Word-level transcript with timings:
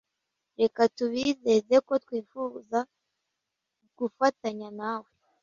Reka 0.59 0.81
tubizeze 0.95 1.75
ko 1.87 1.93
twifuza 2.03 2.79
gufatanya 3.97 4.67
nawe 4.79 5.09